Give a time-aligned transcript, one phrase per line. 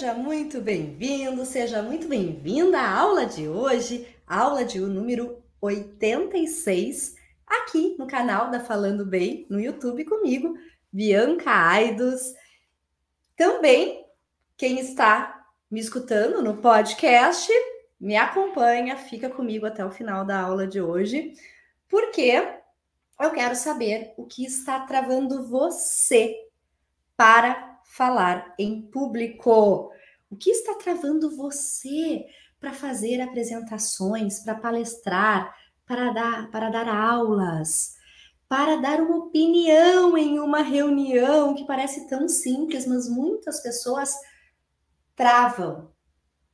[0.00, 7.96] Seja muito bem-vindo, seja muito bem-vinda à aula de hoje, aula de número 86, aqui
[7.98, 10.56] no canal da Falando Bem, no YouTube comigo,
[10.90, 12.32] Bianca Aidos.
[13.36, 14.06] Também,
[14.56, 17.52] quem está me escutando no podcast,
[18.00, 21.34] me acompanha, fica comigo até o final da aula de hoje,
[21.86, 22.42] porque
[23.20, 26.34] eu quero saber o que está travando você
[27.18, 29.90] para falar em público?
[30.30, 32.24] O que está travando você
[32.58, 35.54] para fazer apresentações, para palestrar,
[35.86, 37.96] para dar, para dar aulas,
[38.48, 44.14] para dar uma opinião em uma reunião que parece tão simples, mas muitas pessoas
[45.16, 45.90] travam,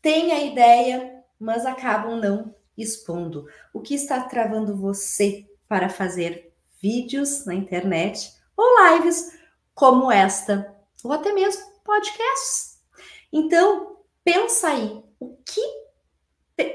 [0.00, 3.46] têm a ideia, mas acabam não expondo.
[3.74, 9.32] O que está travando você para fazer vídeos na internet ou lives
[9.74, 10.75] como esta
[11.06, 12.80] ou até mesmo podcasts.
[13.32, 15.86] Então, pensa aí, o que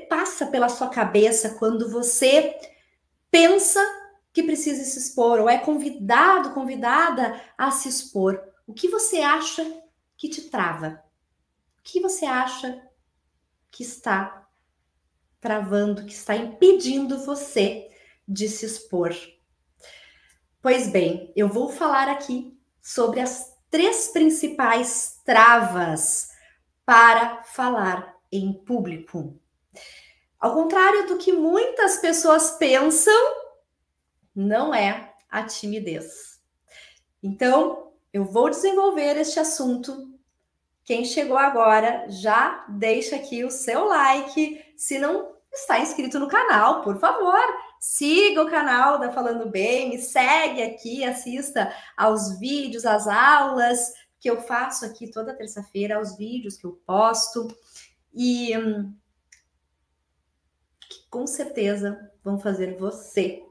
[0.09, 2.57] passa pela sua cabeça quando você
[3.29, 3.79] pensa
[4.33, 8.41] que precisa se expor ou é convidado, convidada a se expor?
[8.65, 9.65] O que você acha
[10.15, 11.03] que te trava?
[11.79, 12.81] O que você acha
[13.69, 14.47] que está
[15.39, 17.89] travando, que está impedindo você
[18.27, 19.15] de se expor?
[20.61, 26.29] Pois bem, eu vou falar aqui sobre as três principais travas
[26.85, 29.39] para falar em público.
[30.39, 33.13] Ao contrário do que muitas pessoas pensam,
[34.35, 36.41] não é a timidez.
[37.23, 40.11] Então, eu vou desenvolver este assunto.
[40.83, 44.73] Quem chegou agora, já deixa aqui o seu like.
[44.75, 47.41] Se não está inscrito no canal, por favor,
[47.83, 54.29] Siga o canal da Falando Bem, me segue aqui, assista aos vídeos, às aulas que
[54.29, 57.47] eu faço aqui toda terça-feira, aos vídeos que eu posto.
[58.13, 58.93] E hum,
[60.87, 63.41] que com certeza vão fazer você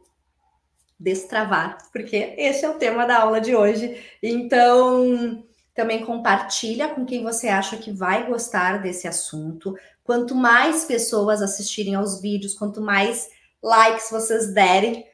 [0.97, 4.01] destravar, porque esse é o tema da aula de hoje.
[4.23, 9.75] Então, também compartilha com quem você acha que vai gostar desse assunto.
[10.05, 15.07] Quanto mais pessoas assistirem aos vídeos, quanto mais likes vocês derem,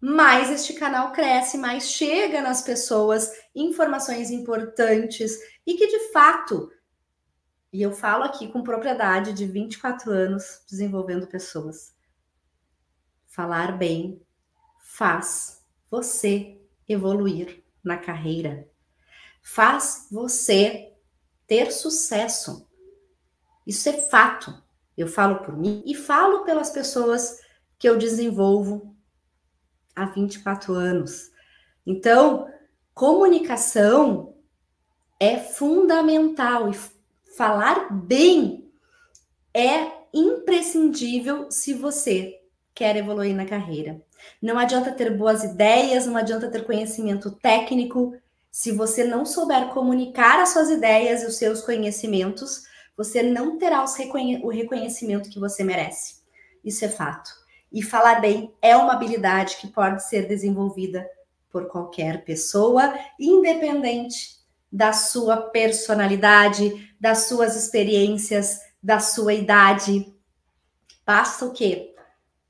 [0.00, 5.36] mais este canal cresce, mais chega nas pessoas informações importantes
[5.66, 6.70] e que de fato,
[7.72, 11.94] e eu falo aqui com propriedade de 24 anos desenvolvendo pessoas,
[13.26, 14.22] falar bem
[14.80, 18.68] faz você evoluir na carreira,
[19.42, 20.92] faz você
[21.46, 22.68] ter sucesso.
[23.66, 24.62] Isso é fato.
[24.96, 27.38] Eu falo por mim e falo pelas pessoas
[27.78, 28.94] que eu desenvolvo
[29.94, 31.30] há 24 anos.
[31.86, 32.48] Então,
[32.92, 34.34] comunicação
[35.20, 36.76] é fundamental e
[37.36, 38.70] falar bem
[39.54, 42.40] é imprescindível se você
[42.74, 44.00] quer evoluir na carreira.
[44.40, 48.16] Não adianta ter boas ideias, não adianta ter conhecimento técnico.
[48.50, 52.62] Se você não souber comunicar as suas ideias e os seus conhecimentos,
[52.96, 56.22] você não terá o reconhecimento que você merece.
[56.64, 57.30] Isso é fato.
[57.72, 61.08] E falar bem é uma habilidade que pode ser desenvolvida
[61.50, 64.38] por qualquer pessoa, independente
[64.70, 70.14] da sua personalidade, das suas experiências, da sua idade.
[71.04, 71.94] Basta o quê?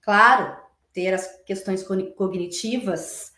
[0.00, 0.56] Claro,
[0.92, 3.32] ter as questões cognitivas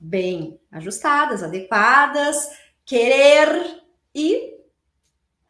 [0.00, 2.48] bem ajustadas, adequadas,
[2.84, 3.82] querer
[4.14, 4.58] e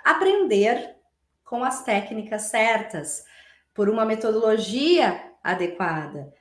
[0.04, 0.96] aprender
[1.44, 3.24] com as técnicas certas,
[3.72, 6.32] por uma metodologia adequada.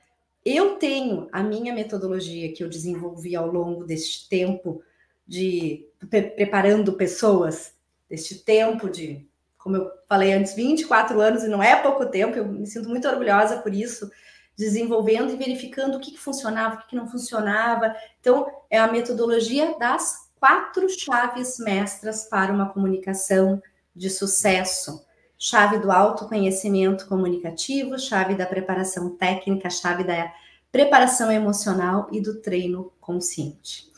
[0.44, 4.82] Eu tenho a minha metodologia que eu desenvolvi ao longo deste tempo
[5.26, 7.74] de pre preparando pessoas,
[8.08, 9.28] deste tempo de,
[9.58, 13.06] como eu falei antes, 24 anos e não é pouco tempo, eu me sinto muito
[13.06, 14.10] orgulhosa por isso,
[14.56, 17.94] desenvolvendo e verificando o que, que funcionava, o que, que não funcionava.
[18.20, 23.62] Então, é a metodologia das quatro chaves mestras para uma comunicação
[23.94, 25.06] de sucesso
[25.38, 30.32] chave do autoconhecimento comunicativo, chave da preparação técnica, chave da
[30.72, 33.88] preparação emocional e do treino consciente.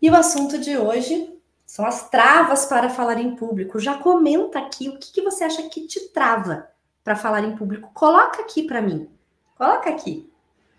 [0.00, 3.80] E o assunto de hoje são as travas para falar em público.
[3.80, 6.68] Já comenta aqui o que, que você acha que te trava
[7.02, 7.90] para falar em público.
[7.94, 9.08] Coloca aqui para mim.
[9.56, 10.30] Coloca aqui.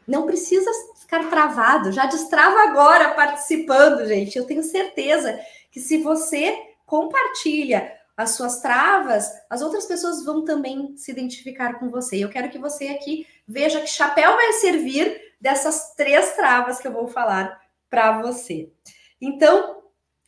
[0.07, 4.37] Não precisa ficar travado, já destrava agora participando, gente.
[4.37, 5.39] Eu tenho certeza
[5.71, 11.89] que se você compartilha as suas travas, as outras pessoas vão também se identificar com
[11.89, 12.17] você.
[12.17, 16.93] Eu quero que você aqui veja que chapéu vai servir dessas três travas que eu
[16.93, 18.71] vou falar para você.
[19.19, 19.83] Então,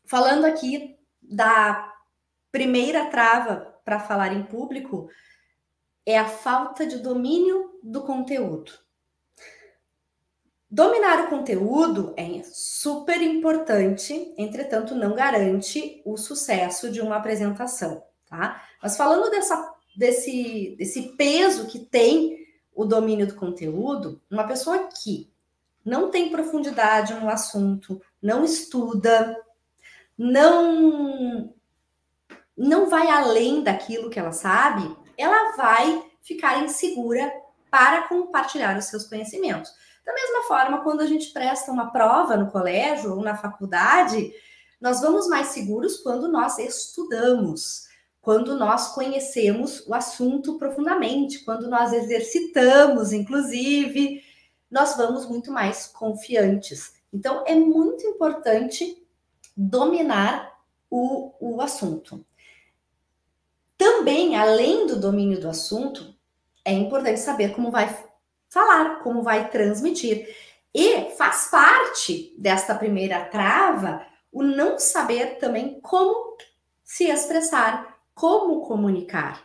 [0.05, 1.93] falando aqui da
[2.51, 5.09] primeira trava para falar em público
[6.05, 8.71] é a falta de domínio do conteúdo.
[10.69, 18.61] Dominar o conteúdo é super importante, entretanto, não garante o sucesso de uma apresentação, tá?
[18.83, 25.31] Mas falando dessa, desse, desse peso que tem o domínio do conteúdo, uma pessoa que
[25.85, 29.41] não tem profundidade no assunto, não estuda,
[30.17, 31.53] não
[32.57, 37.31] não vai além daquilo que ela sabe, ela vai ficar insegura
[37.69, 39.71] para compartilhar os seus conhecimentos.
[40.07, 44.33] Da mesma forma, quando a gente presta uma prova no colégio ou na faculdade,
[44.79, 47.89] nós vamos mais seguros quando nós estudamos,
[48.21, 54.23] quando nós conhecemos o assunto profundamente, quando nós exercitamos, inclusive,
[54.71, 56.93] nós vamos muito mais confiantes.
[57.11, 59.05] Então, é muito importante
[59.57, 60.57] dominar
[60.89, 62.25] o, o assunto.
[63.77, 66.15] Também, além do domínio do assunto,
[66.63, 68.06] é importante saber como vai
[68.49, 70.27] falar, como vai transmitir.
[70.73, 76.37] E faz parte desta primeira trava o não saber também como
[76.83, 79.43] se expressar, como comunicar.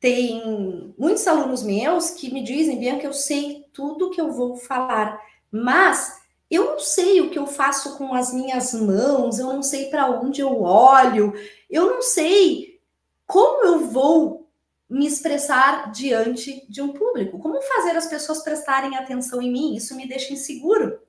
[0.00, 5.20] Tem muitos alunos meus que me dizem, Bianca, eu sei tudo que eu vou falar,
[5.50, 6.20] mas
[6.50, 10.08] eu não sei o que eu faço com as minhas mãos, eu não sei para
[10.08, 11.32] onde eu olho,
[11.68, 12.80] eu não sei
[13.26, 14.45] como eu vou
[14.88, 17.38] me expressar diante de um público?
[17.38, 19.74] Como fazer as pessoas prestarem atenção em mim?
[19.74, 21.00] Isso me deixa inseguro.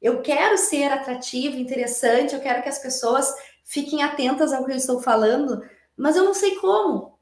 [0.00, 3.32] Eu quero ser atrativo, interessante, eu quero que as pessoas
[3.64, 5.62] fiquem atentas ao que eu estou falando,
[5.96, 7.18] mas eu não sei como.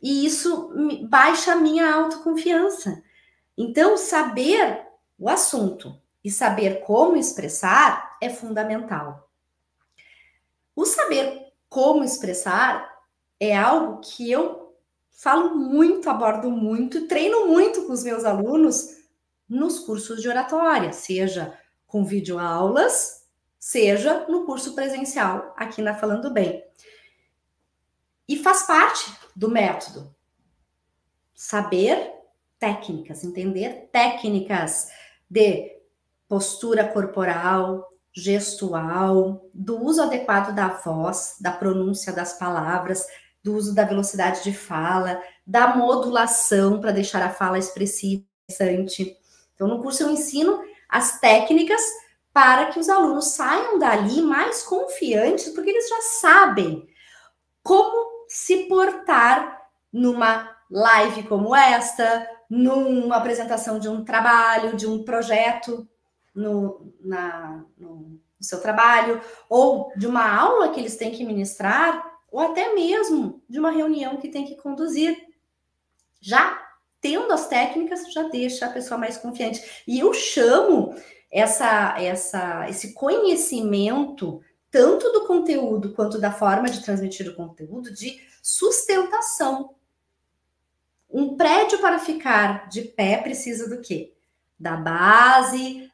[0.00, 0.72] E isso
[1.08, 3.02] baixa a minha autoconfiança.
[3.56, 4.86] Então, saber
[5.18, 9.28] o assunto e saber como expressar é fundamental.
[10.74, 12.88] O saber como expressar
[13.40, 14.67] é algo que eu
[15.18, 18.96] falo muito, abordo muito, treino muito com os meus alunos
[19.48, 23.26] nos cursos de oratória, seja com videoaulas,
[23.58, 26.62] seja no curso presencial aqui na Falando Bem.
[28.28, 30.14] E faz parte do método
[31.34, 32.12] saber
[32.58, 34.88] técnicas, entender técnicas
[35.28, 35.80] de
[36.28, 43.04] postura corporal, gestual, do uso adequado da voz, da pronúncia das palavras,
[43.48, 48.22] do uso da velocidade de fala, da modulação para deixar a fala expressiva.
[49.54, 51.80] Então, no curso eu ensino as técnicas
[52.32, 56.86] para que os alunos saiam dali mais confiantes, porque eles já sabem
[57.62, 65.88] como se portar numa live como esta, numa apresentação de um trabalho, de um projeto
[66.34, 72.40] no, na, no seu trabalho, ou de uma aula que eles têm que ministrar, ou
[72.40, 75.16] até mesmo de uma reunião que tem que conduzir.
[76.20, 76.62] Já
[77.00, 79.82] tendo as técnicas, já deixa a pessoa mais confiante.
[79.86, 80.94] E eu chamo
[81.30, 88.20] essa, essa, esse conhecimento, tanto do conteúdo quanto da forma de transmitir o conteúdo, de
[88.42, 89.74] sustentação.
[91.08, 94.14] Um prédio para ficar de pé precisa do quê?
[94.58, 95.90] Da base,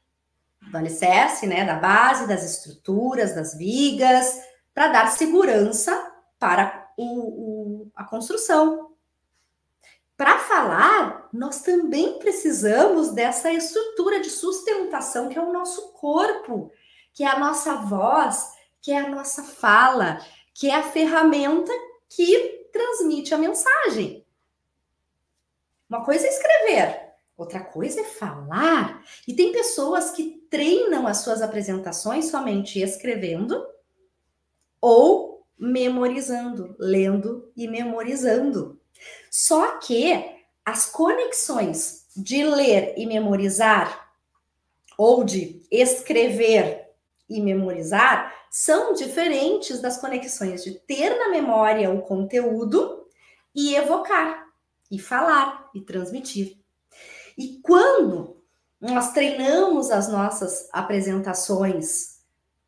[0.70, 1.64] do alicerce, né?
[1.64, 4.40] Da base, das estruturas, das vigas,
[4.72, 6.03] para dar segurança
[6.44, 8.92] para o, o, a construção.
[10.14, 16.70] Para falar, nós também precisamos dessa estrutura de sustentação que é o nosso corpo,
[17.14, 20.20] que é a nossa voz, que é a nossa fala,
[20.52, 21.72] que é a ferramenta
[22.10, 24.22] que transmite a mensagem.
[25.88, 29.02] Uma coisa é escrever, outra coisa é falar.
[29.26, 33.66] E tem pessoas que treinam as suas apresentações somente escrevendo
[34.78, 38.80] ou memorizando, lendo e memorizando.
[39.30, 40.12] Só que
[40.64, 44.10] as conexões de ler e memorizar
[44.96, 46.90] ou de escrever
[47.28, 53.04] e memorizar são diferentes das conexões de ter na memória o conteúdo
[53.54, 54.46] e evocar,
[54.90, 56.58] e falar, e transmitir.
[57.36, 58.40] E quando
[58.80, 62.20] nós treinamos as nossas apresentações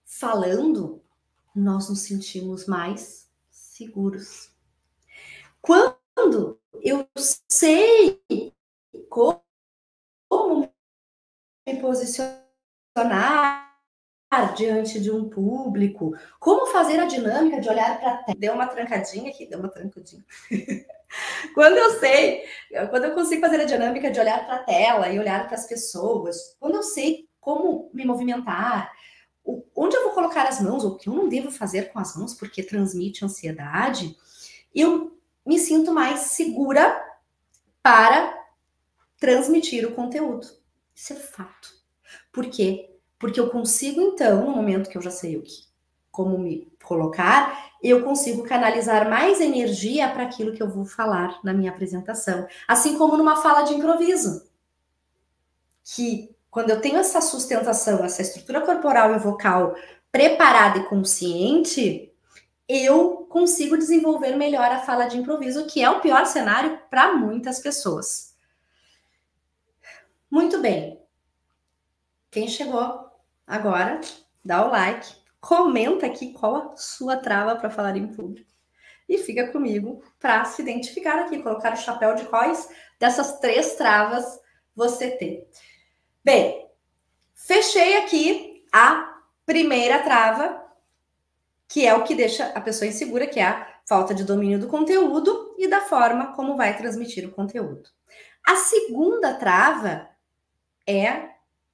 [0.05, 1.03] falando,
[1.57, 4.51] nós nos sentimos mais seguros.
[5.61, 7.09] Quando eu
[7.49, 8.21] sei
[9.09, 10.71] como
[11.67, 13.67] me posicionar
[14.55, 18.35] diante de um público, como fazer a dinâmica de olhar para a.
[18.37, 20.25] Deu uma trancadinha aqui, deu uma trancadinha.
[21.55, 22.45] quando eu sei,
[22.91, 25.67] quando eu consigo fazer a dinâmica de olhar para a tela e olhar para as
[25.67, 28.93] pessoas, quando eu sei como me movimentar,
[29.75, 32.17] onde eu vou colocar as mãos, ou o que eu não devo fazer com as
[32.17, 34.17] mãos, porque transmite ansiedade,
[34.75, 37.05] eu me sinto mais segura
[37.83, 38.37] para
[39.19, 40.49] transmitir o conteúdo.
[40.95, 41.73] Isso é fato.
[42.33, 42.91] Por quê?
[43.19, 45.65] Porque eu consigo, então, no momento que eu já sei o que,
[46.11, 51.53] como me colocar, eu consigo canalizar mais energia para aquilo que eu vou falar na
[51.53, 52.47] minha apresentação.
[52.67, 54.49] Assim como numa fala de improviso.
[55.85, 59.77] Que quando eu tenho essa sustentação, essa estrutura corporal e vocal
[60.11, 62.11] preparada e consciente,
[62.67, 67.59] eu consigo desenvolver melhor a fala de improviso, que é o pior cenário para muitas
[67.59, 68.35] pessoas.
[70.31, 70.99] Muito bem.
[72.31, 73.07] Quem chegou
[73.47, 74.01] agora,
[74.43, 78.51] dá o like, comenta aqui qual a sua trava para falar em público.
[79.07, 82.67] E fica comigo para se identificar aqui, colocar o chapéu de quais
[82.99, 84.41] dessas três travas
[84.75, 85.47] você tem.
[86.27, 86.69] Bem,
[87.37, 90.61] fechei aqui a primeira trava,
[91.69, 94.67] que é o que deixa a pessoa insegura, que é a falta de domínio do
[94.67, 97.89] conteúdo e da forma como vai transmitir o conteúdo.
[98.45, 100.11] A segunda trava
[100.85, 101.31] é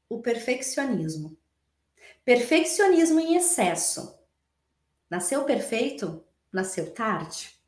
[0.06, 1.34] o perfeccionismo.
[2.22, 4.20] Perfeccionismo em excesso.
[5.08, 6.22] Nasceu perfeito?
[6.52, 7.58] Nasceu tarde.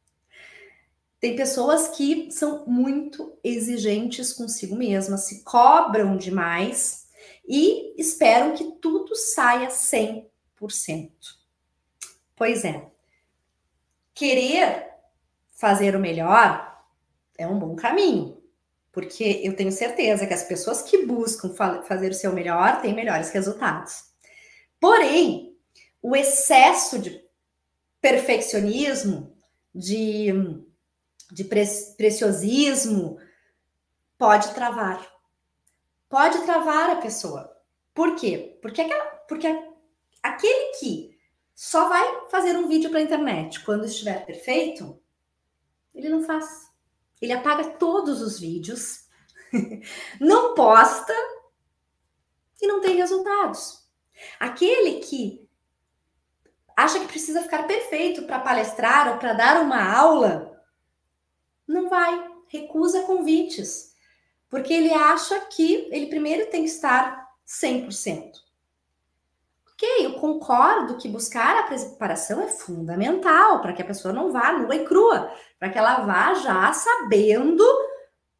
[1.24, 7.06] Tem pessoas que são muito exigentes consigo mesmas, se cobram demais
[7.48, 11.10] e esperam que tudo saia 100%.
[12.36, 12.90] Pois é.
[14.12, 14.86] Querer
[15.52, 16.78] fazer o melhor
[17.38, 18.36] é um bom caminho,
[18.92, 21.54] porque eu tenho certeza que as pessoas que buscam
[21.88, 24.10] fazer o seu melhor têm melhores resultados.
[24.78, 25.56] Porém,
[26.02, 27.24] o excesso de
[27.98, 29.34] perfeccionismo,
[29.74, 30.30] de,
[31.30, 31.64] de pre
[31.96, 33.18] preciosismo,
[34.18, 35.06] pode travar.
[36.08, 37.50] Pode travar a pessoa.
[37.92, 38.58] Por quê?
[38.60, 39.46] Porque, aquela, porque
[40.22, 41.18] aquele que
[41.54, 45.00] só vai fazer um vídeo para a internet quando estiver perfeito,
[45.94, 46.70] ele não faz.
[47.20, 49.06] Ele apaga todos os vídeos,
[50.20, 51.14] não posta
[52.60, 53.84] e não tem resultados.
[54.38, 55.48] Aquele que
[56.76, 60.53] acha que precisa ficar perfeito para palestrar ou para dar uma aula,
[61.66, 63.94] não vai, recusa convites,
[64.48, 68.32] porque ele acha que ele primeiro tem que estar 100%.
[69.72, 74.52] Ok, eu concordo que buscar a preparação é fundamental para que a pessoa não vá
[74.52, 77.64] nua e crua, para que ela vá já sabendo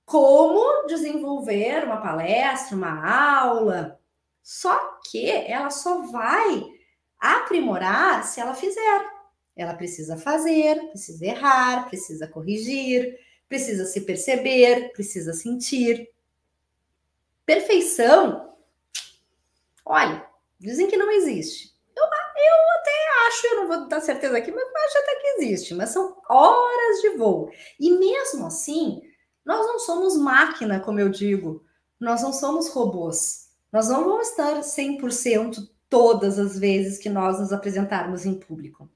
[0.05, 3.99] como desenvolver uma palestra, uma aula.
[4.43, 6.65] Só que ela só vai
[7.19, 9.14] aprimorar se ela fizer.
[9.57, 13.19] Ela precisa fazer, precisa errar, precisa corrigir,
[13.49, 16.11] precisa se perceber, precisa sentir.
[17.47, 18.55] Perfeição,
[19.85, 20.27] olha,
[20.65, 21.75] Dizem que não existe.
[21.95, 25.27] Eu, eu até acho, eu não vou dar certeza aqui, mas eu acho até que
[25.27, 25.75] existe.
[25.75, 27.51] Mas são horas de voo.
[27.79, 29.03] E mesmo assim,
[29.45, 31.63] nós não somos máquina, como eu digo.
[32.01, 33.51] Nós não somos robôs.
[33.71, 38.89] Nós não vamos estar 100% todas as vezes que nós nos apresentarmos em público.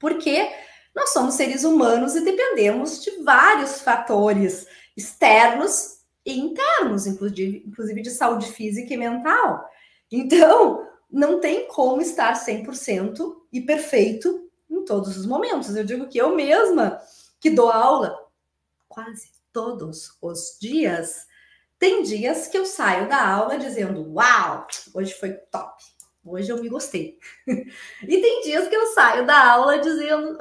[0.00, 0.50] Porque
[0.92, 4.66] nós somos seres humanos e dependemos de vários fatores
[4.96, 9.64] externos e internos, inclusive, inclusive de saúde física e mental.
[10.10, 15.74] Então, não tem como estar 100% e perfeito em todos os momentos.
[15.76, 17.00] Eu digo que eu mesma,
[17.40, 18.16] que dou aula
[18.88, 21.26] quase todos os dias,
[21.78, 25.82] tem dias que eu saio da aula dizendo: Uau, hoje foi top,
[26.24, 27.18] hoje eu me gostei.
[27.46, 30.36] e tem dias que eu saio da aula dizendo: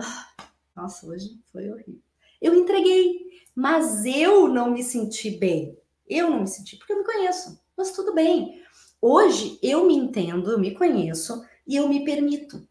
[0.75, 2.01] Nossa, hoje foi horrível.
[2.41, 5.77] Eu entreguei, mas eu não me senti bem.
[6.07, 8.63] Eu não me senti, porque eu me conheço, mas tudo bem.
[9.01, 12.67] Hoje eu me entendo, eu me conheço e eu me permito.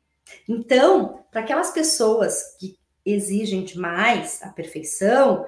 [0.48, 5.46] Então, para aquelas pessoas que exigem demais a perfeição,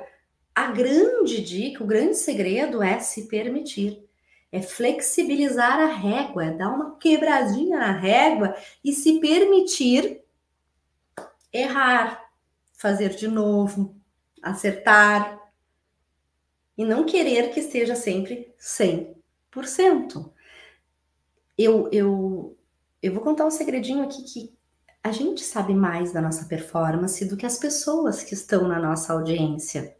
[0.54, 4.08] a grande dica, o grande segredo é se permitir.
[4.52, 10.22] É flexibilizar a régua, é dar uma quebradinha na régua e se permitir
[11.52, 12.30] errar,
[12.72, 13.94] fazer de novo,
[14.42, 15.38] acertar
[16.76, 20.30] e não querer que esteja sempre 100%
[21.62, 22.58] eu, eu,
[23.02, 24.54] eu vou contar um segredinho aqui que
[25.02, 29.12] a gente sabe mais da nossa performance do que as pessoas que estão na nossa
[29.12, 29.94] audiência.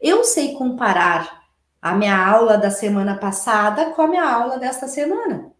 [0.00, 1.45] Eu sei comparar
[1.90, 5.52] a minha aula da semana passada com a minha aula desta semana.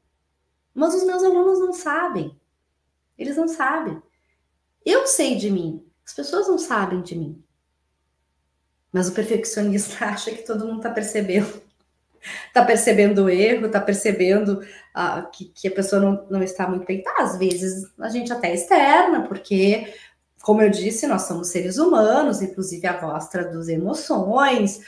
[0.75, 2.37] Mas os meus alunos não sabem.
[3.17, 4.03] Eles não sabem.
[4.85, 5.87] Eu sei de mim.
[6.05, 7.45] As pessoas não sabem de mim.
[8.93, 11.63] Mas o perfeccionista acha que todo mundo está percebendo.
[12.53, 14.61] tá percebendo o erro, tá percebendo
[14.97, 17.05] uh, que, que, a pessoa não, não está muito bem.
[17.05, 19.95] Tá, às vezes a gente até externa, porque,
[20.43, 24.81] como eu disse, nós somos seres humanos, inclusive a voz traduz emoções.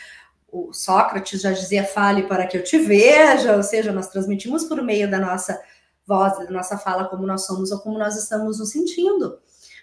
[0.51, 4.83] O Sócrates já dizia: fale para que eu te veja, ou seja, nós transmitimos por
[4.83, 5.61] meio da nossa
[6.07, 9.39] voz, da nossa fala, como nós somos ou como nós estamos nos sentindo.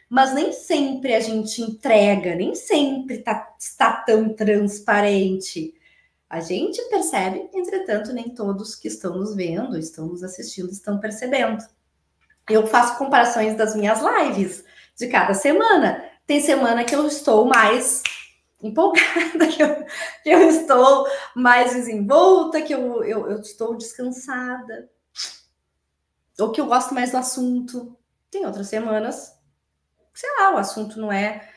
[0.09, 5.73] Mas nem sempre a gente entrega, nem sempre tá, está tão transparente.
[6.29, 11.63] A gente percebe, entretanto, nem todos que estão nos vendo, estão nos assistindo, estão percebendo.
[12.49, 14.63] Eu faço comparações das minhas lives
[14.97, 16.03] de cada semana.
[16.25, 18.01] Tem semana que eu estou mais
[18.61, 19.85] empolgada, que eu,
[20.23, 24.89] que eu estou mais desenvolta, que eu, eu, eu estou descansada,
[26.39, 27.97] ou que eu gosto mais do assunto.
[28.29, 29.37] Tem outras semanas,
[30.13, 31.49] sei lá, o assunto não é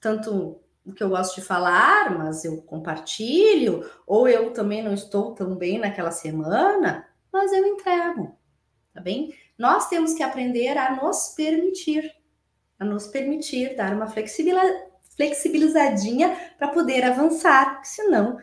[0.00, 5.34] tanto o que eu gosto de falar, mas eu compartilho, ou eu também não estou
[5.34, 8.36] tão bem naquela semana, mas eu entrego,
[8.94, 9.34] tá bem?
[9.58, 12.14] Nós temos que aprender a nos permitir,
[12.78, 14.06] a nos permitir dar uma
[15.16, 18.38] flexibilizadinha para poder avançar, senão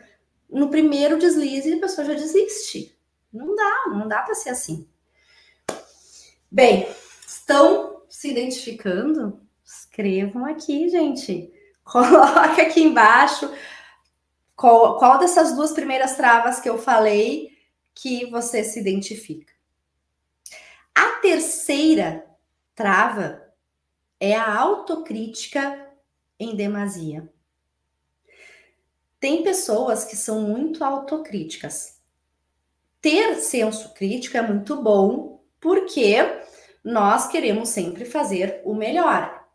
[0.50, 2.96] no primeiro deslize a pessoa já desiste.
[3.32, 4.88] Não dá, não dá para ser assim.
[6.50, 6.86] Bem,
[7.26, 9.40] estão se identificando?
[9.64, 11.52] Escrevam aqui, gente.
[11.82, 13.52] Coloca aqui embaixo
[14.54, 17.50] qual, qual dessas duas primeiras travas que eu falei
[17.94, 19.52] que você se identifica.
[20.94, 22.24] A terceira
[22.74, 23.42] trava
[24.20, 25.93] é a autocrítica
[26.38, 27.28] em demasia.
[29.18, 31.98] Tem pessoas que são muito autocríticas.
[33.00, 36.16] Ter senso crítico é muito bom porque
[36.82, 39.46] nós queremos sempre fazer o melhor.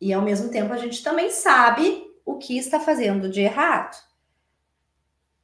[0.00, 3.96] E ao mesmo tempo a gente também sabe o que está fazendo de errado.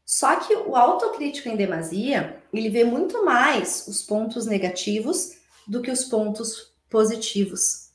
[0.05, 5.91] Só que o autocrítico em demasia, ele vê muito mais os pontos negativos do que
[5.91, 7.91] os pontos positivos.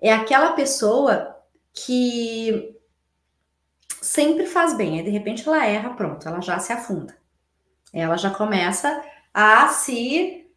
[0.00, 1.35] É aquela pessoa
[1.76, 2.74] que
[4.00, 7.16] sempre faz bem, aí de repente ela erra, pronto, ela já se afunda.
[7.92, 10.50] Ela já começa a se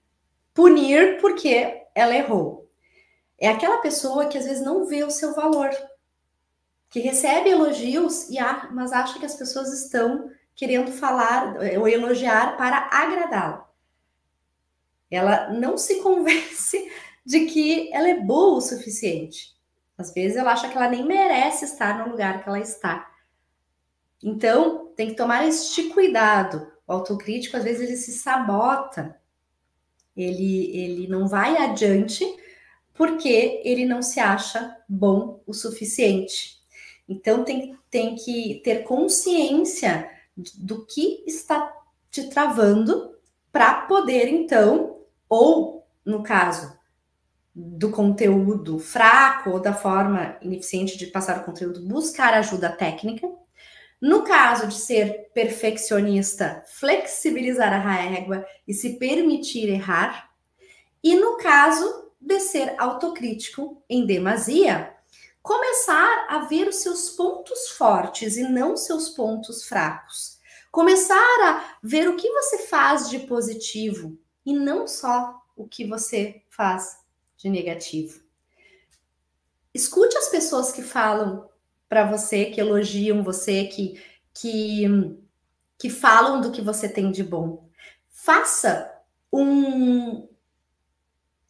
[0.53, 2.71] punir porque ela errou.
[3.38, 5.69] É aquela pessoa que às vezes não vê o seu valor,
[6.89, 8.38] que recebe elogios, e
[8.71, 13.69] mas acha que as pessoas estão querendo falar ou elogiar para agradá-la.
[15.12, 16.89] Ela não se convence
[17.25, 19.59] de que ela é boa o suficiente.
[20.00, 23.12] Às vezes ela acha que ela nem merece estar no lugar que ela está.
[24.24, 26.72] Então, tem que tomar este cuidado.
[26.88, 29.20] O autocrítico, às vezes, ele se sabota.
[30.16, 32.26] Ele, ele não vai adiante
[32.94, 36.60] porque ele não se acha bom o suficiente.
[37.08, 40.10] Então tem, tem que ter consciência
[40.56, 41.74] do que está
[42.10, 43.18] te travando
[43.52, 46.79] para poder, então, ou no caso
[47.62, 53.30] do conteúdo fraco ou da forma ineficiente de passar o conteúdo, buscar ajuda técnica.
[54.00, 60.30] No caso de ser perfeccionista, flexibilizar a régua e se permitir errar.
[61.04, 64.93] E no caso de ser autocrítico em demasia,
[65.41, 70.39] começar a ver os seus pontos fortes e não seus pontos fracos.
[70.72, 76.41] Começar a ver o que você faz de positivo e não só o que você
[76.50, 76.99] faz
[77.39, 78.21] de negativo.
[79.73, 81.49] Escute as pessoas que falam
[81.88, 84.02] para você, que elogiam você, que,
[84.34, 84.86] que,
[85.78, 87.69] que falam do que você tem de bom.
[88.10, 88.93] Faça
[89.32, 90.28] um,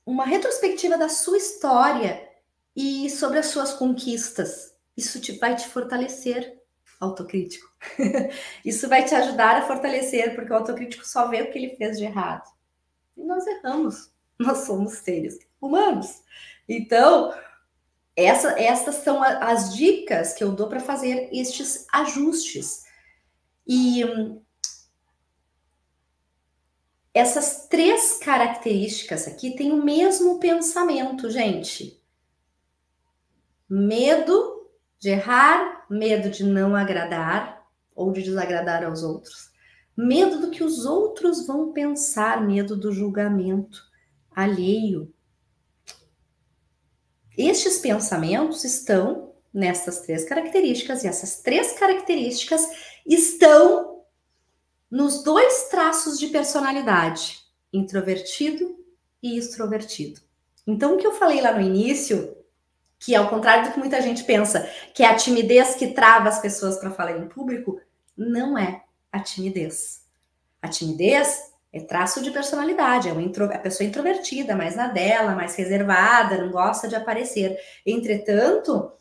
[0.06, 2.30] uma retrospectiva da sua história
[2.76, 4.76] e sobre as suas conquistas.
[4.96, 6.62] Isso te, vai te fortalecer,
[7.00, 7.68] autocrítico.
[8.64, 11.98] Isso vai te ajudar a fortalecer, porque o autocrítico só vê o que ele fez
[11.98, 12.48] de errado.
[13.18, 14.12] E nós erramos.
[14.38, 16.22] Nós somos seres humanos.
[16.68, 17.34] Então,
[18.16, 22.84] essa, essas são as dicas que eu dou para fazer estes ajustes.
[23.66, 24.42] E hum,
[27.14, 32.02] essas três características aqui têm o mesmo pensamento, gente.
[33.70, 34.70] Medo
[35.00, 39.52] de errar, medo de não agradar ou de desagradar aos outros,
[39.96, 43.82] medo do que os outros vão pensar, medo do julgamento
[44.32, 45.14] alheio.
[47.40, 52.62] Estes pensamentos estão nessas três características, e essas três características
[53.08, 54.04] estão
[54.92, 57.40] nos dois traços de personalidade,
[57.72, 58.84] introvertido
[59.24, 60.20] e extrovertido.
[60.68, 62.36] Então, o que eu falei lá no início,
[63.00, 66.42] que ao contrário do que muita gente pensa, que é a timidez que trava as
[66.42, 67.80] pessoas para falar em público,
[68.18, 68.84] não é.
[69.14, 70.04] a timidez.
[70.62, 75.36] A timidez é traço de personalidade, é uma intro, a pessoa introvertida, mais na dela,
[75.36, 77.58] mais reservada, não gosta de aparecer.
[77.86, 78.92] Entretanto,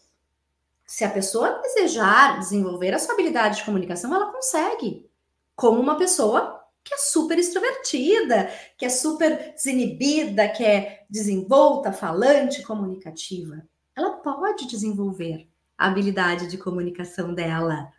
[0.86, 5.08] se a pessoa desejar desenvolver a sua habilidade de comunicação, ela consegue.
[5.56, 12.62] Como uma pessoa que é super extrovertida, que é super desinibida, que é desenvolta, falante,
[12.62, 13.62] comunicativa.
[13.94, 17.92] Ela pode desenvolver a habilidade de comunicação dela.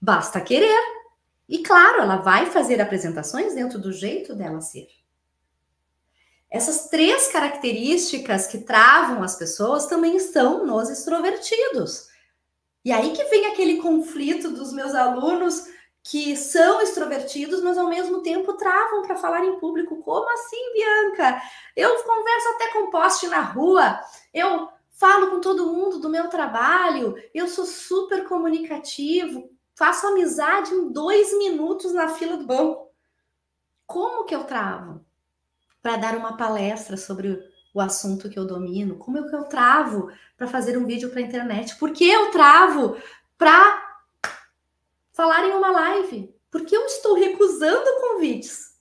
[0.00, 1.01] Basta querer.
[1.48, 4.88] E claro, ela vai fazer apresentações dentro do jeito dela ser.
[6.50, 12.08] Essas três características que travam as pessoas também estão nos extrovertidos.
[12.84, 15.64] E aí que vem aquele conflito dos meus alunos
[16.04, 20.02] que são extrovertidos, mas ao mesmo tempo travam para falar em público.
[20.02, 21.40] Como assim, Bianca?
[21.76, 24.00] Eu converso até com poste na rua,
[24.34, 30.90] eu falo com todo mundo do meu trabalho, eu sou super comunicativo, faço amizade em
[30.90, 32.90] dois minutos na fila do banco.
[33.86, 35.04] Como que eu travo?
[35.80, 37.42] Para dar uma palestra sobre
[37.74, 38.96] o assunto que eu domino?
[38.96, 41.76] Como é que eu travo para fazer um vídeo para a internet?
[41.76, 42.96] Por que eu travo
[43.36, 44.02] para
[45.12, 46.34] falar em uma live?
[46.50, 48.78] Por que eu estou recusando convites?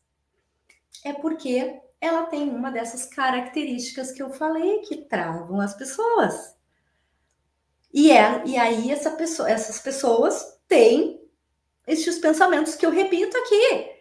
[1.03, 6.55] É porque ela tem uma dessas características que eu falei que travam as pessoas.
[7.93, 11.21] E, é, e aí essa pessoa, essas pessoas têm
[11.85, 13.91] estes pensamentos que eu repito aqui.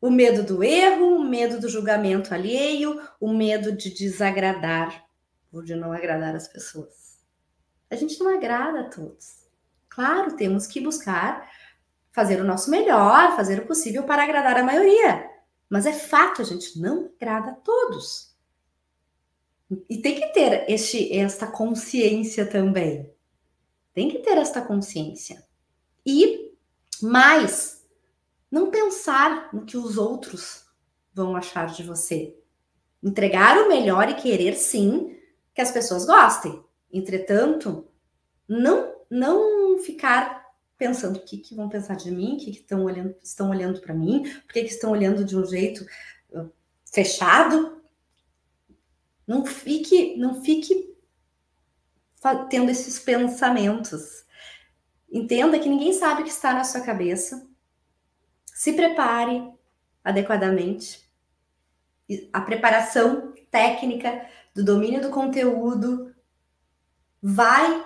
[0.00, 5.04] O medo do erro, o medo do julgamento alheio, o medo de desagradar
[5.52, 7.20] ou de não agradar as pessoas.
[7.90, 9.44] A gente não agrada a todos.
[9.90, 11.46] Claro, temos que buscar
[12.12, 15.28] fazer o nosso melhor, fazer o possível para agradar a maioria.
[15.68, 18.34] Mas é fato, a gente não agrada a todos.
[19.88, 23.12] E tem que ter este, esta consciência também.
[23.92, 25.49] Tem que ter esta consciência.
[26.04, 26.52] E
[27.02, 27.86] mais,
[28.50, 30.64] não pensar no que os outros
[31.12, 32.36] vão achar de você.
[33.02, 35.16] Entregar o melhor e querer sim
[35.54, 36.62] que as pessoas gostem.
[36.92, 37.86] Entretanto,
[38.48, 40.46] não não ficar
[40.78, 43.80] pensando o que, que vão pensar de mim, o que, que estão olhando, estão olhando
[43.80, 45.84] para mim, por que, que estão olhando de um jeito
[46.92, 47.80] fechado.
[49.26, 50.96] Não fique, não fique
[52.48, 54.24] tendo esses pensamentos.
[55.10, 57.48] Entenda que ninguém sabe o que está na sua cabeça.
[58.46, 59.52] Se prepare
[60.04, 61.08] adequadamente.
[62.32, 66.14] A preparação técnica do domínio do conteúdo
[67.22, 67.84] vai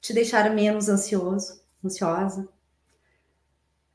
[0.00, 2.48] te deixar menos ansioso, ansiosa.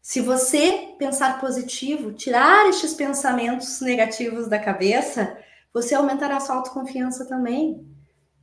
[0.02, 5.38] Se você pensar positivo, tirar estes pensamentos negativos da cabeça,
[5.74, 7.88] você aumentará a sua autoconfiança também.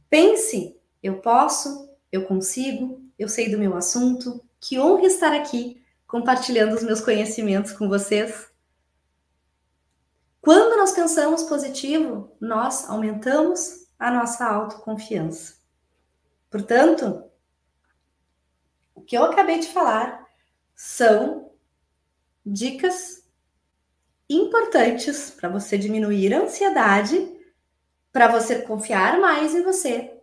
[0.09, 4.43] Pense, eu posso, eu consigo, eu sei do meu assunto.
[4.61, 8.49] Que honra estar aqui compartilhando os meus conhecimentos com vocês.
[10.41, 15.57] Quando nós pensamos positivo, nós aumentamos a nossa autoconfiança.
[16.49, 17.25] Portanto,
[18.95, 20.27] o que eu acabei de falar
[20.75, 21.51] são
[22.47, 23.29] dicas
[24.31, 27.37] importantes para você diminuir a ansiedade,
[28.13, 30.18] para você confiar mais em você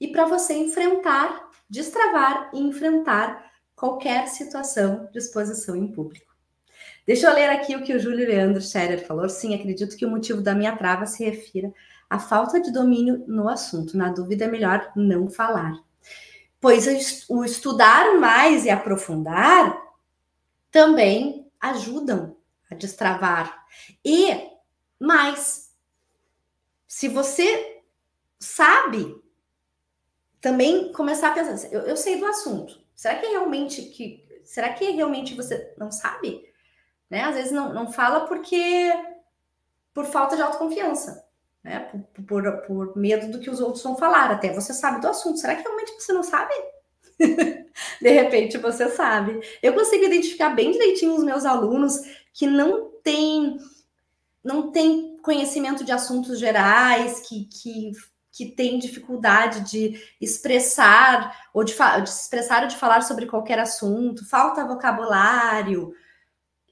[0.00, 6.34] e para você enfrentar destravar e enfrentar qualquer situação de exposição em público.
[7.06, 9.28] Deixa eu ler aqui o que o Júlio Leandro Scherer falou.
[9.28, 11.72] Sim, acredito que o motivo da minha trava se refira
[12.08, 13.96] à falta de domínio no assunto.
[13.96, 15.72] Na dúvida, é melhor não falar.
[16.60, 16.86] Pois
[17.28, 19.80] o estudar mais e aprofundar
[20.70, 22.36] também ajudam
[22.70, 23.64] a destravar.
[24.04, 24.50] E
[24.98, 25.70] mais,
[26.86, 27.80] se você
[28.38, 29.19] sabe
[30.40, 32.80] também começar a pensar, eu, eu sei do assunto.
[32.94, 36.42] Será que é realmente que será que realmente você não sabe?
[37.08, 37.22] Né?
[37.22, 38.92] Às vezes não, não fala porque
[39.94, 41.24] por falta de autoconfiança,
[41.62, 41.90] né?
[42.14, 44.30] Por, por, por, medo do que os outros vão falar.
[44.30, 45.38] Até você sabe do assunto.
[45.38, 46.52] Será que realmente você não sabe?
[48.00, 49.40] de repente você sabe.
[49.62, 52.00] Eu consigo identificar bem direitinho os meus alunos
[52.32, 53.58] que não têm
[54.42, 57.92] não tem conhecimento de assuntos gerais, que, que
[58.40, 64.26] que tem dificuldade de expressar ou de, de expressar ou de falar sobre qualquer assunto,
[64.26, 65.92] falta vocabulário.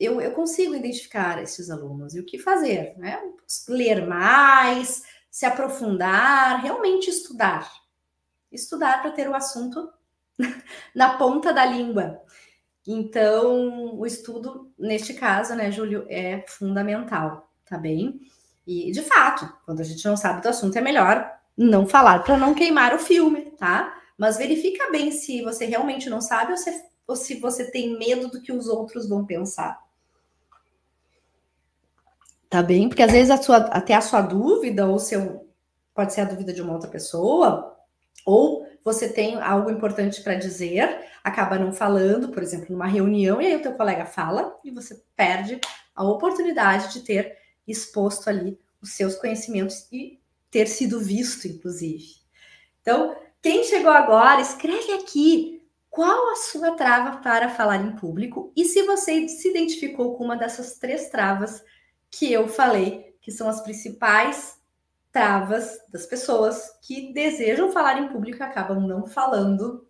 [0.01, 3.21] Eu, eu consigo identificar esses alunos e o que fazer, né?
[3.69, 7.71] Ler mais, se aprofundar, realmente estudar.
[8.51, 9.91] Estudar para ter o assunto
[10.97, 12.19] na ponta da língua.
[12.87, 18.23] Então, o estudo, neste caso, né, Júlio, é fundamental, tá bem?
[18.67, 22.39] E, de fato, quando a gente não sabe do assunto, é melhor não falar para
[22.39, 23.95] não queimar o filme, tá?
[24.17, 26.71] Mas verifica bem se você realmente não sabe ou se
[27.09, 29.83] ou se você tem medo do que os outros vão pensar.
[32.51, 32.89] Tá bem?
[32.89, 35.49] Porque às vezes a sua, até a sua dúvida, ou seu,
[35.95, 37.79] pode ser a dúvida de uma outra pessoa,
[38.27, 43.47] ou você tem algo importante para dizer, acaba não falando, por exemplo, numa reunião, e
[43.47, 45.59] aí o teu colega fala e você perde
[45.95, 50.18] a oportunidade de ter exposto ali os seus conhecimentos e
[50.51, 52.17] ter sido visto, inclusive.
[52.81, 58.65] Então, quem chegou agora, escreve aqui qual a sua trava para falar em público e
[58.65, 61.63] se você se identificou com uma dessas três travas
[62.11, 64.59] que eu falei, que são as principais
[65.13, 69.87] travas das pessoas que desejam falar em público e acabam não falando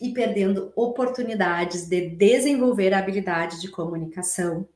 [0.00, 4.68] e perdendo oportunidades de desenvolver a habilidade de comunicação.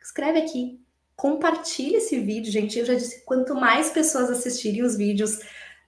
[0.00, 0.80] Escreve aqui,
[1.16, 2.78] compartilhe esse vídeo, gente.
[2.78, 5.40] Eu já disse, quanto mais pessoas assistirem os vídeos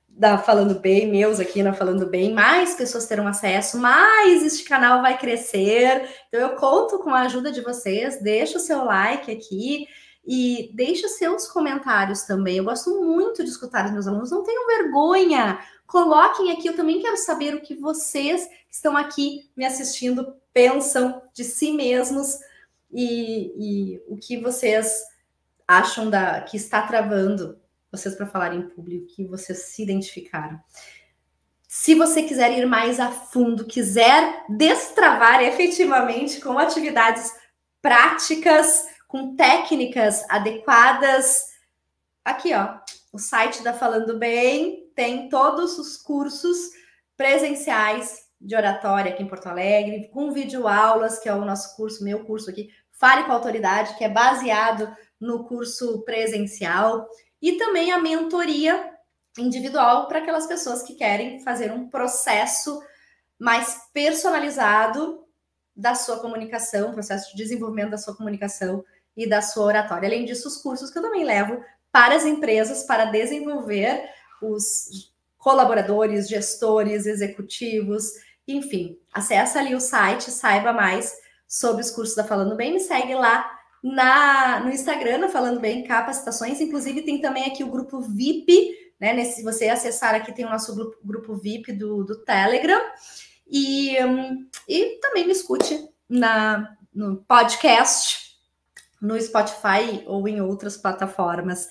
[0.09, 5.01] da Falando Bem, meus aqui na Falando Bem, mais pessoas terão acesso, mais este canal
[5.01, 6.09] vai crescer.
[6.27, 8.21] Então eu conto com a ajuda de vocês.
[8.21, 9.87] Deixa o seu like aqui
[10.27, 12.57] e deixa seus comentários também.
[12.57, 14.31] Eu gosto muito de escutar os meus alunos.
[14.31, 15.61] Não tenham vergonha.
[15.87, 16.67] Coloquem aqui.
[16.67, 21.73] Eu também quero saber o que vocês que estão aqui me assistindo pensam de si
[21.73, 22.39] mesmos
[22.93, 25.05] e, e o que vocês
[25.69, 27.61] acham da que está travando
[27.93, 30.59] vocês para falar em público, que vocês se identificaram.
[31.67, 37.33] Se você quiser ir mais a fundo, quiser destravar efetivamente com atividades
[37.83, 41.45] práticas, com técnicas adequadas,
[42.25, 42.79] aqui ó,
[43.13, 46.57] o site da Falando Bem tem todos os cursos
[47.17, 52.25] presenciais de oratória aqui em Porto Alegre, com videoaulas, que é o nosso curso, meu
[52.25, 57.09] curso aqui, Fale com a Autoridade, que é baseado no curso presencial
[57.41, 58.93] e também a mentoria
[59.39, 62.83] individual para aquelas pessoas que querem fazer um processo
[63.39, 65.25] mais personalizado
[65.75, 68.85] da sua comunicação, processo de desenvolvimento da sua comunicação
[69.17, 70.09] e da sua oratória.
[70.09, 74.09] Além disso, os cursos que eu também levo para as empresas para desenvolver
[74.43, 78.13] os colaboradores, gestores, executivos,
[78.47, 78.99] enfim.
[79.13, 81.15] Acesse ali o site, saiba mais
[81.47, 86.61] sobre os cursos da Falando Bem, me segue lá na, no Instagram, Falando Bem Capacitações,
[86.61, 89.13] inclusive tem também aqui o grupo VIP, né?
[89.13, 92.81] Nesse, se você acessar aqui, tem o nosso grupo, grupo VIP do, do Telegram.
[93.47, 98.37] E, um, e também me escute na, no podcast,
[99.01, 101.69] no Spotify ou em outras plataformas.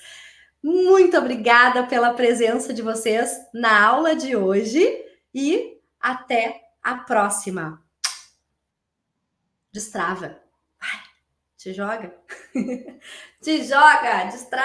[0.62, 4.84] Muito obrigada pela presença de vocês na aula de hoje
[5.32, 7.82] e até a próxima.
[9.72, 10.47] Destrava.
[11.72, 12.10] Te joga.
[13.42, 14.56] Te joga, distrai.